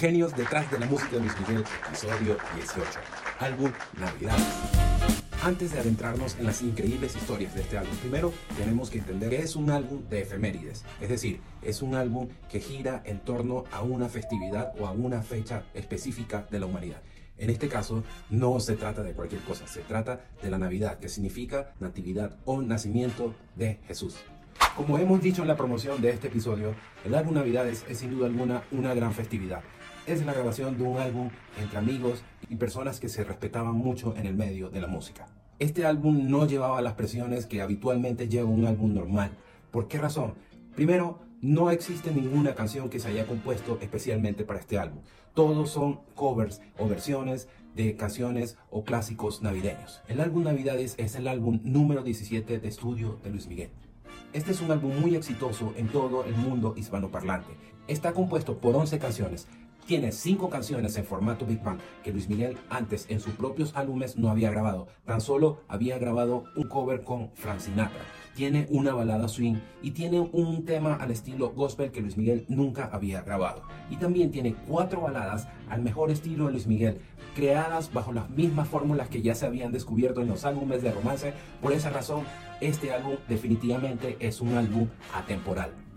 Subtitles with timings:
[0.00, 2.84] Genios detrás de la música de Luis Miguel, episodio 18,
[3.40, 4.38] álbum Navidad.
[5.42, 9.42] Antes de adentrarnos en las increíbles historias de este álbum, primero tenemos que entender que
[9.42, 13.82] es un álbum de efemérides, es decir, es un álbum que gira en torno a
[13.82, 17.02] una festividad o a una fecha específica de la humanidad.
[17.36, 21.08] En este caso, no se trata de cualquier cosa, se trata de la Navidad, que
[21.08, 24.14] significa natividad o nacimiento de Jesús.
[24.76, 28.26] Como hemos dicho en la promoción de este episodio, el álbum Navidades es sin duda
[28.26, 29.60] alguna una gran festividad.
[30.08, 31.28] Es la grabación de un álbum
[31.60, 35.26] entre amigos y personas que se respetaban mucho en el medio de la música.
[35.58, 39.32] Este álbum no llevaba las presiones que habitualmente lleva un álbum normal.
[39.70, 40.32] ¿Por qué razón?
[40.74, 45.02] Primero, no existe ninguna canción que se haya compuesto especialmente para este álbum.
[45.34, 50.00] Todos son covers o versiones de canciones o clásicos navideños.
[50.08, 53.72] El álbum Navidades es el álbum número 17 de estudio de Luis Miguel.
[54.32, 57.52] Este es un álbum muy exitoso en todo el mundo hispanoparlante.
[57.88, 59.48] Está compuesto por 11 canciones.
[59.88, 64.18] Tiene 5 canciones en formato Big Bang que Luis Miguel antes en sus propios álbumes
[64.18, 64.86] no había grabado.
[65.06, 68.02] Tan solo había grabado un cover con Frank Sinatra.
[68.34, 72.90] Tiene una balada swing y tiene un tema al estilo gospel que Luis Miguel nunca
[72.92, 73.62] había grabado.
[73.88, 77.00] Y también tiene cuatro baladas al mejor estilo de Luis Miguel,
[77.34, 81.32] creadas bajo las mismas fórmulas que ya se habían descubierto en los álbumes de romance.
[81.62, 82.24] Por esa razón,
[82.60, 85.87] este álbum definitivamente es un álbum atemporal.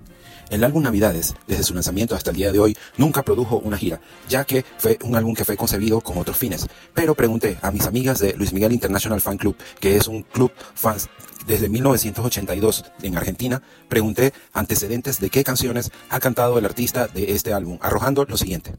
[0.49, 4.01] El álbum Navidades, desde su lanzamiento hasta el día de hoy, nunca produjo una gira,
[4.27, 6.67] ya que fue un álbum que fue concebido con otros fines.
[6.93, 10.51] Pero pregunté a mis amigas de Luis Miguel International Fan Club, que es un club
[10.75, 11.09] fans
[11.45, 17.53] desde 1982 en Argentina, pregunté antecedentes de qué canciones ha cantado el artista de este
[17.53, 18.73] álbum, arrojando lo siguiente.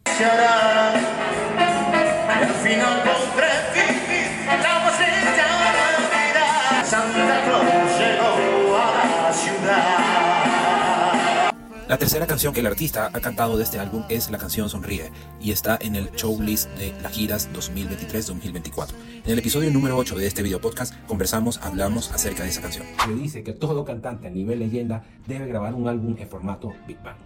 [11.93, 15.13] La tercera canción que el artista ha cantado de este álbum es la canción Sonríe
[15.43, 18.95] y está en el show list de las giras 2023-2024.
[19.27, 22.87] En el episodio número 8 de este video podcast conversamos, hablamos acerca de esa canción.
[23.05, 26.97] Se dice que todo cantante a nivel leyenda debe grabar un álbum en formato Big
[27.03, 27.19] Bang.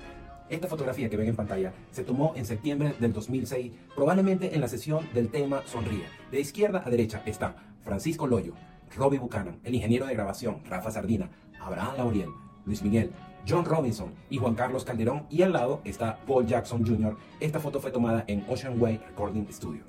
[0.49, 4.67] Esta fotografía que ven en pantalla se tomó en septiembre del 2006, probablemente en la
[4.67, 6.09] sesión del tema Sonríe.
[6.33, 7.55] De izquierda a derecha están
[7.85, 8.55] Francisco Loyo,
[8.97, 12.31] Robbie Buchanan, el ingeniero de grabación Rafa Sardina, Abraham Lauriel,
[12.65, 13.13] Luis Miguel,
[13.49, 17.17] John Robinson y Juan Carlos Calderón y al lado está Paul Jackson Jr.
[17.39, 19.85] Esta foto fue tomada en Ocean Way Recording Studio.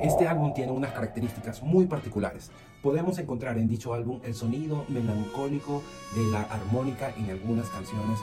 [0.00, 2.52] Este álbum tiene unas características muy particulares.
[2.82, 5.82] Podemos encontrar en dicho álbum el sonido melancólico
[6.14, 8.20] de la armónica en algunas canciones,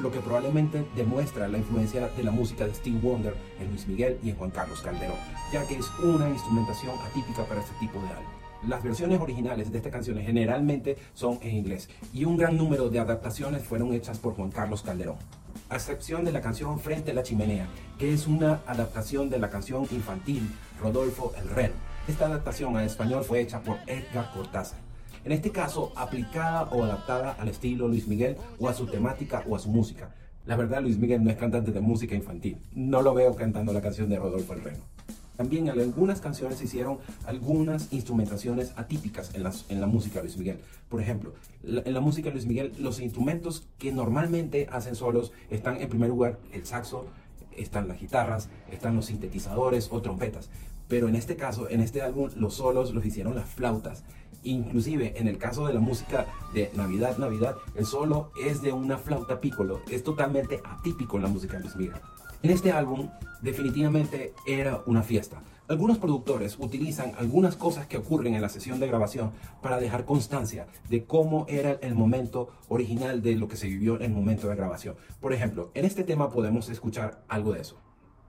[0.00, 4.18] lo que probablemente demuestra la influencia de la música de Steve Wonder en Luis Miguel
[4.22, 5.18] y en Juan Carlos Calderón,
[5.52, 8.47] ya que es una instrumentación atípica para este tipo de álbum.
[8.66, 12.98] Las versiones originales de estas canciones generalmente son en inglés y un gran número de
[12.98, 15.16] adaptaciones fueron hechas por Juan Carlos Calderón.
[15.70, 19.48] A excepción de la canción Frente a la Chimenea, que es una adaptación de la
[19.48, 20.50] canción infantil
[20.82, 21.74] Rodolfo el Reno.
[22.08, 24.80] Esta adaptación a español fue hecha por Edgar Cortázar.
[25.24, 29.54] En este caso, aplicada o adaptada al estilo Luis Miguel o a su temática o
[29.54, 30.14] a su música.
[30.46, 32.58] La verdad, Luis Miguel no es cantante de música infantil.
[32.74, 34.97] No lo veo cantando la canción de Rodolfo el Reno.
[35.38, 40.36] También en algunas canciones se hicieron algunas instrumentaciones atípicas en, en la música de Luis
[40.36, 40.58] Miguel.
[40.88, 41.32] Por ejemplo,
[41.62, 46.08] en la música de Luis Miguel, los instrumentos que normalmente hacen solos están en primer
[46.08, 47.06] lugar el saxo,
[47.56, 50.50] están las guitarras, están los sintetizadores o trompetas.
[50.88, 54.02] Pero en este caso, en este álbum, los solos los hicieron las flautas.
[54.42, 58.98] Inclusive en el caso de la música de Navidad, Navidad, el solo es de una
[58.98, 59.82] flauta piccolo.
[59.88, 62.00] Es totalmente atípico en la música de Luis Miguel.
[62.40, 63.10] En este álbum
[63.42, 65.42] definitivamente era una fiesta.
[65.66, 70.68] Algunos productores utilizan algunas cosas que ocurren en la sesión de grabación para dejar constancia
[70.88, 74.54] de cómo era el momento original de lo que se vivió en el momento de
[74.54, 74.94] grabación.
[75.20, 77.76] Por ejemplo, en este tema podemos escuchar algo de eso.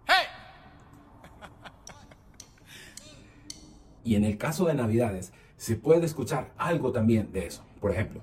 [4.03, 7.63] Y en el caso de Navidades, se puede escuchar algo también de eso.
[7.79, 8.21] Por ejemplo.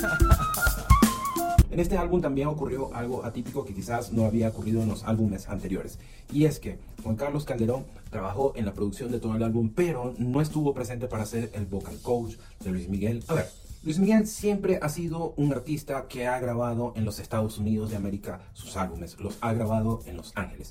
[1.70, 5.48] En este álbum también ocurrió algo atípico que quizás no había ocurrido en los álbumes
[5.48, 6.00] anteriores.
[6.32, 10.14] Y es que Juan Carlos Calderón trabajó en la producción de todo el álbum, pero
[10.18, 12.34] no estuvo presente para ser el vocal coach
[12.64, 13.22] de Luis Miguel.
[13.28, 13.48] A ver,
[13.84, 17.96] Luis Miguel siempre ha sido un artista que ha grabado en los Estados Unidos de
[17.96, 20.70] América sus álbumes, los ha grabado en Los Ángeles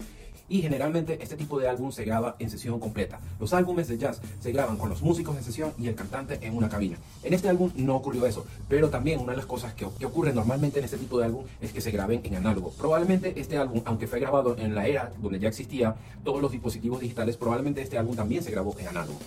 [0.49, 3.19] y generalmente este tipo de álbum se graba en sesión completa.
[3.39, 6.57] Los álbumes de jazz se graban con los músicos en sesión y el cantante en
[6.57, 6.97] una cabina.
[7.23, 10.79] En este álbum no ocurrió eso, pero también una de las cosas que, ocurre normalmente
[10.79, 12.71] en este tipo de álbum es que se graben en análogo.
[12.71, 16.99] Probablemente este álbum, aunque fue grabado en la era donde ya existía todos los dispositivos
[16.99, 19.19] digitales, probablemente este álbum también se grabó en análogo.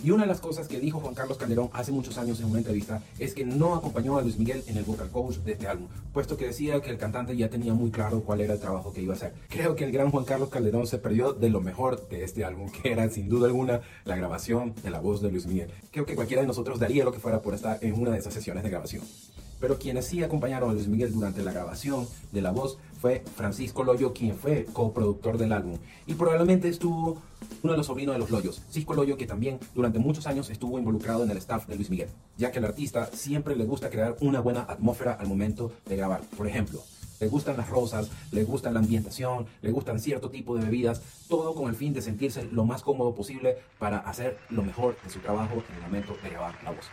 [0.00, 2.58] Y una de las cosas que dijo Juan Carlos Calderón hace muchos años en una
[2.58, 5.88] entrevista es que no acompañó a Luis Miguel en el vocal coach de este álbum,
[6.12, 9.02] puesto que decía que el cantante ya tenía muy claro cuál era el trabajo que
[9.02, 9.34] iba a hacer.
[9.48, 12.70] Creo que el gran Juan Carlos Calderón se perdió de lo mejor de este álbum,
[12.70, 15.72] que era sin duda alguna la grabación de la voz de Luis Miguel.
[15.90, 18.32] Creo que cualquiera de nosotros daría lo que fuera por estar en una de esas
[18.32, 19.02] sesiones de grabación.
[19.60, 23.84] Pero quienes sí acompañaron a Luis Miguel durante la grabación de la voz fue Francisco
[23.84, 25.78] Loyo, quien fue coproductor del álbum.
[26.06, 27.22] Y probablemente estuvo
[27.62, 30.78] uno de los sobrinos de los Loyos, Cisco Loyo, que también durante muchos años estuvo
[30.78, 34.16] involucrado en el staff de Luis Miguel, ya que al artista siempre le gusta crear
[34.20, 36.22] una buena atmósfera al momento de grabar.
[36.36, 36.82] Por ejemplo,
[37.20, 41.54] le gustan las rosas, le gustan la ambientación, le gustan cierto tipo de bebidas, todo
[41.54, 45.20] con el fin de sentirse lo más cómodo posible para hacer lo mejor de su
[45.20, 46.86] trabajo en el momento de grabar la voz.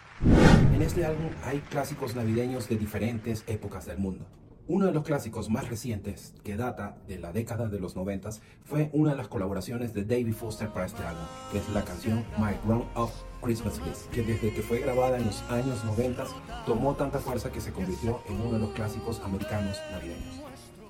[0.74, 4.26] En este álbum hay clásicos navideños de diferentes épocas del mundo.
[4.68, 8.32] Uno de los clásicos más recientes, que data de la década de los 90,
[8.64, 12.26] fue una de las colaboraciones de David Foster para este álbum, que es la canción
[12.40, 13.12] My Grown Up
[13.44, 16.26] Christmas List, que desde que fue grabada en los años 90
[16.66, 20.42] tomó tanta fuerza que se convirtió en uno de los clásicos americanos navideños.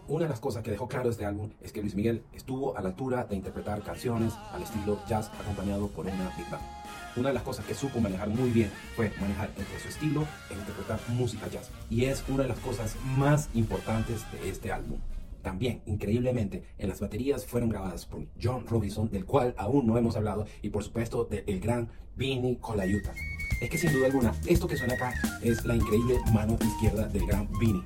[0.08, 2.82] Una de las cosas que dejó claro este álbum es que Luis Miguel estuvo a
[2.82, 6.64] la altura de interpretar canciones al estilo jazz acompañado por una big band.
[7.16, 10.54] Una de las cosas que supo manejar muy bien fue manejar entre su estilo e
[10.54, 11.72] interpretar música jazz.
[11.90, 15.00] Y es una de las cosas más importantes de este álbum.
[15.42, 20.16] También, increíblemente, en las baterías fueron grabadas por John Robinson, del cual aún no hemos
[20.16, 23.12] hablado, y por supuesto del gran Vinny Colaiuta.
[23.62, 27.26] Es que sin duda alguna, esto que suena acá es la increíble mano izquierda del
[27.26, 27.82] gran Vinny.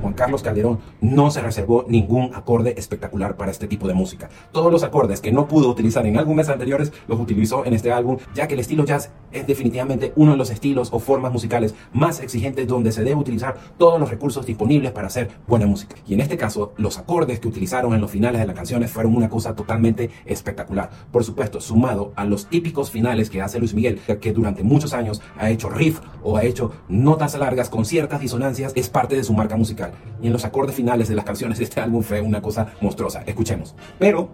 [0.00, 4.30] Juan Carlos Calderón no se reservó ningún acorde espectacular para este tipo de música.
[4.52, 8.18] Todos los acordes que no pudo utilizar en álbumes anteriores los utilizó en este álbum,
[8.34, 12.20] ya que el estilo jazz es definitivamente uno de los estilos o formas musicales más
[12.20, 15.96] exigentes donde se debe utilizar todos los recursos disponibles para hacer buena música.
[16.06, 19.16] Y en este caso, los acordes que utilizaron en los finales de las canciones fueron
[19.16, 20.90] una cosa totalmente espectacular.
[21.10, 25.22] Por supuesto, sumado a los típicos finales que hace Luis Miguel, que durante muchos años
[25.38, 29.32] ha hecho riff o ha hecho notas largas con ciertas disonancias, es parte de su
[29.32, 29.92] marca musical.
[30.20, 33.22] Y en los acordes finales de las canciones de este álbum fue una cosa monstruosa.
[33.26, 33.74] Escuchemos.
[33.98, 34.28] Pero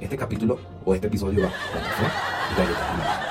[0.00, 2.62] este capítulo o este episodio va a
[3.24, 3.29] el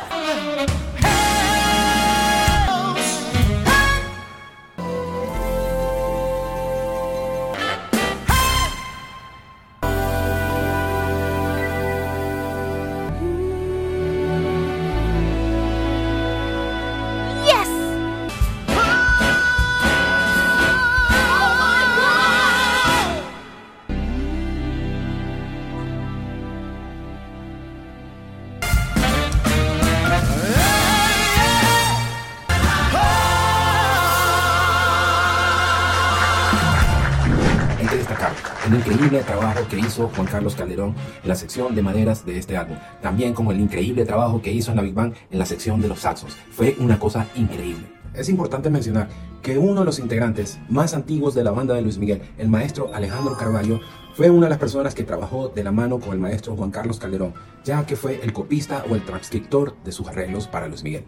[39.10, 42.78] increíble trabajo que hizo Juan Carlos Calderón en la sección de maderas de este álbum,
[43.02, 45.88] también como el increíble trabajo que hizo en la Big Bang en la sección de
[45.88, 46.38] los saxos.
[46.52, 47.99] Fue una cosa increíble.
[48.14, 49.08] Es importante mencionar
[49.42, 52.94] que uno de los integrantes más antiguos de la banda de Luis Miguel, el maestro
[52.94, 53.80] Alejandro Carballo,
[54.16, 57.00] fue una de las personas que trabajó de la mano con el maestro Juan Carlos
[57.00, 57.34] Calderón,
[57.64, 61.06] ya que fue el copista o el transcriptor de sus arreglos para Luis Miguel.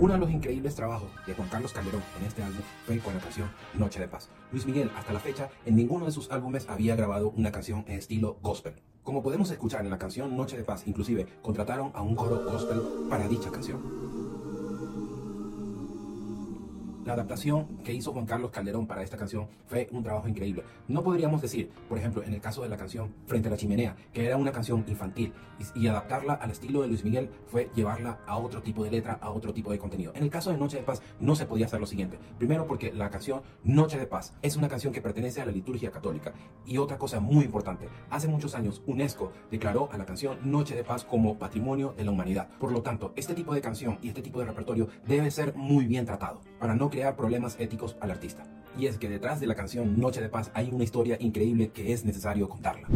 [0.00, 3.20] Uno de los increíbles trabajos de Juan Carlos Calderón en este álbum fue con la
[3.20, 4.28] canción Noche de Paz.
[4.50, 7.98] Luis Miguel, hasta la fecha, en ninguno de sus álbumes había grabado una canción en
[7.98, 8.74] estilo gospel.
[9.04, 12.80] Como podemos escuchar en la canción Noche de Paz, inclusive contrataron a un coro gospel
[13.08, 14.21] para dicha canción.
[17.04, 20.62] La adaptación que hizo Juan Carlos Calderón para esta canción fue un trabajo increíble.
[20.86, 23.96] No podríamos decir, por ejemplo, en el caso de la canción Frente a la Chimenea,
[24.12, 25.32] que era una canción infantil,
[25.74, 29.30] y, adaptarla al estilo de Luis Miguel fue llevarla a otro tipo de letra, a
[29.30, 30.12] otro tipo de contenido.
[30.14, 32.18] En el caso de Noche de Paz no se podía hacer lo siguiente.
[32.38, 35.90] Primero porque la canción Noche de Paz es una canción que pertenece a la liturgia
[35.90, 36.32] católica.
[36.64, 40.84] Y otra cosa muy importante, hace muchos años UNESCO declaró a la canción Noche de
[40.84, 42.48] Paz como patrimonio de la humanidad.
[42.60, 45.86] Por lo tanto, este tipo de canción y este tipo de repertorio debe ser muy
[45.86, 48.44] bien tratado para no crear problemas éticos al artista.
[48.78, 51.92] Y es que detrás de la canción Noche de Paz hay una historia increíble que
[51.92, 52.86] es necesario contarla.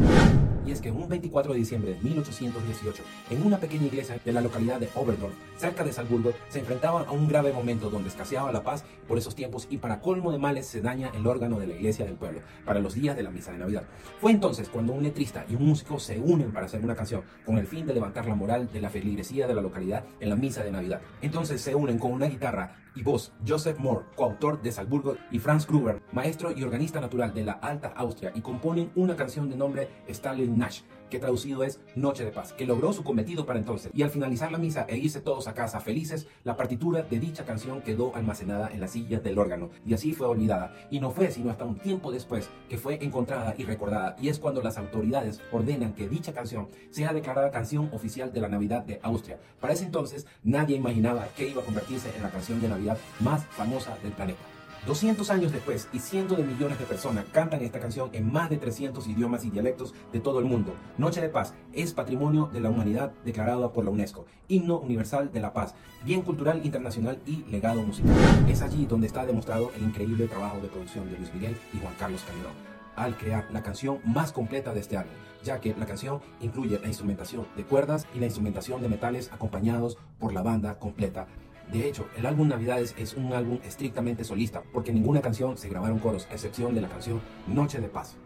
[0.67, 4.41] Y es que un 24 de diciembre de 1818, en una pequeña iglesia de la
[4.41, 8.65] localidad de Oberdorf, cerca de Salzburgo, se enfrentaban a un grave momento donde escaseaba la
[8.65, 11.75] paz por esos tiempos y para colmo de males se daña el órgano de la
[11.75, 13.85] iglesia del pueblo para los días de la misa de Navidad.
[14.21, 17.59] Fue entonces cuando un letrista y un músico se unen para hacer una canción con
[17.59, 20.65] el fin de levantar la moral de la feligresía de la localidad en la misa
[20.65, 21.01] de Navidad.
[21.23, 25.67] Entonces se unen con una guitarra y voz Joseph Moore, coautor de Salzburgo, y Franz
[25.67, 29.91] Gruber, maestro y organista natural de la Alta Austria, y componen una canción de nombre
[30.09, 33.93] Stalin Nash, que traducido es Noche de Paz, que logró su cometido para entonces.
[33.95, 37.45] Y al finalizar la misa e irse todos a casa felices, la partitura de dicha
[37.45, 40.75] canción quedó almacenada en la silla del órgano y así fue olvidada.
[40.91, 44.17] Y no fue sino hasta un tiempo después que fue encontrada y recordada.
[44.21, 48.49] Y es cuando las autoridades ordenan que dicha canción sea declarada canción oficial de la
[48.49, 49.39] Navidad de Austria.
[49.61, 53.45] Para ese entonces nadie imaginaba que iba a convertirse en la canción de Navidad más
[53.47, 54.56] famosa del planeta.
[54.87, 58.57] 200 años después y cientos de millones de personas cantan esta canción en más de
[58.57, 60.75] 300 idiomas y dialectos de todo el mundo.
[60.97, 65.41] Noche de Paz es patrimonio de la humanidad declarado por la UNESCO, himno universal de
[65.41, 65.75] la paz,
[66.05, 68.15] bien cultural internacional y legado musical.
[68.49, 71.95] Es allí donde está demostrado el increíble trabajo de producción de Luis Miguel y Juan
[71.99, 75.13] Carlos Calderón al crear la canción más completa de este álbum,
[75.45, 79.99] ya que la canción incluye la instrumentación de cuerdas y la instrumentación de metales acompañados
[80.19, 81.27] por la banda completa
[81.73, 85.99] de hecho, el álbum Navidades es un álbum estrictamente solista, porque ninguna canción se grabaron
[85.99, 88.17] coros, excepción de la canción Noche de Paz.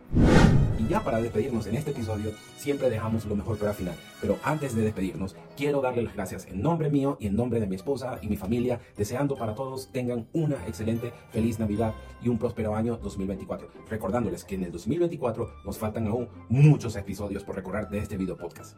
[0.78, 3.94] Y ya para despedirnos en este episodio, siempre dejamos lo mejor para final.
[4.20, 7.66] Pero antes de despedirnos, quiero darle las gracias en nombre mío y en nombre de
[7.66, 12.38] mi esposa y mi familia, deseando para todos tengan una excelente, feliz Navidad y un
[12.38, 13.68] próspero año 2024.
[13.88, 18.36] Recordándoles que en el 2024 nos faltan aún muchos episodios por recorrer de este video
[18.36, 18.76] podcast.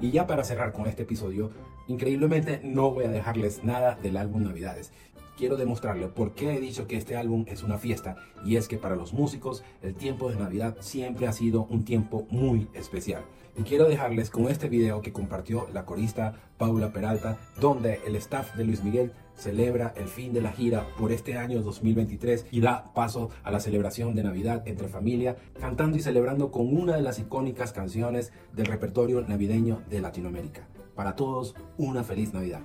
[0.00, 1.50] Y ya para cerrar con este episodio,
[1.88, 4.92] increíblemente no voy a dejarles nada del álbum Navidades.
[5.36, 8.76] Quiero demostrarle por qué he dicho que este álbum es una fiesta y es que
[8.76, 13.22] para los músicos el tiempo de Navidad siempre ha sido un tiempo muy especial.
[13.60, 18.54] Y quiero dejarles con este video que compartió la corista Paula Peralta, donde el staff
[18.54, 22.90] de Luis Miguel celebra el fin de la gira por este año 2023 y da
[22.94, 27.18] paso a la celebración de Navidad entre familia, cantando y celebrando con una de las
[27.18, 30.66] icónicas canciones del repertorio navideño de Latinoamérica.
[30.94, 32.62] Para todos, una feliz Navidad.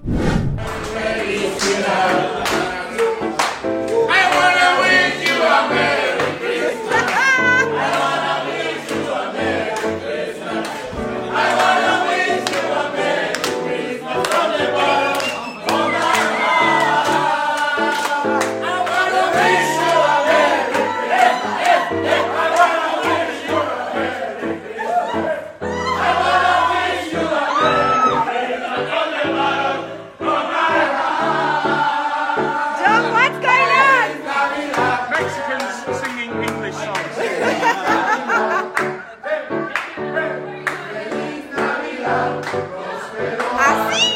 [5.58, 6.05] John,
[42.06, 44.15] Así.